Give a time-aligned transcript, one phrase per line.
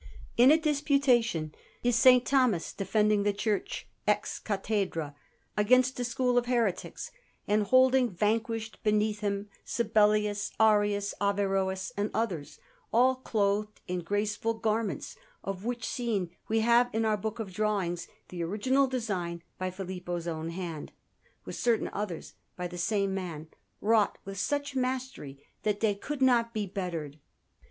[0.35, 1.53] In a disputation
[1.83, 2.21] is S.
[2.25, 5.13] Thomas defending the Church "ex cathedra"
[5.55, 7.11] against a school of heretics,
[7.47, 12.57] and holding vanquished beneath him Sabellius, Arius, Averroes, and others,
[12.91, 18.07] all clothed in graceful garments; of which scene we have in our book of drawings
[18.29, 20.93] the original design by Filippo's own hand,
[21.45, 23.49] with certain others by the same man,
[23.81, 27.19] wrought with such mastery that they could not be bettered.